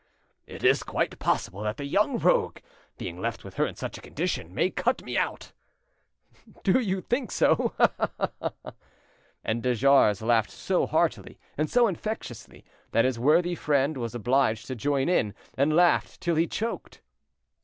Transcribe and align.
ha!" 0.49 0.55
"It's 0.65 0.81
quite 0.81 1.19
possible 1.19 1.61
that 1.61 1.77
the 1.77 1.85
young 1.85 2.17
rogue, 2.17 2.57
being 2.97 3.21
left 3.21 3.43
with 3.43 3.53
her 3.57 3.67
in 3.67 3.75
such 3.75 3.99
a 3.99 4.01
condition, 4.01 4.51
may 4.51 4.71
cut 4.71 5.03
me 5.03 5.15
out." 5.15 5.51
"Do 6.63 6.79
you 6.79 7.01
think 7.01 7.29
so?—Ha! 7.31 7.91
ha! 7.99 8.09
ha!" 8.59 8.73
And 9.43 9.61
de 9.61 9.75
Jars 9.75 10.23
laughed 10.23 10.49
so 10.49 10.87
heartily 10.87 11.37
and 11.55 11.69
so 11.69 11.85
infectiously 11.85 12.65
that 12.93 13.05
his 13.05 13.19
worthy 13.19 13.53
friend 13.53 13.95
was 13.95 14.15
obliged 14.15 14.65
to 14.65 14.75
join 14.75 15.07
in, 15.07 15.35
and 15.55 15.75
laughed 15.75 16.19
till 16.19 16.33
he 16.35 16.47
choked. 16.47 16.99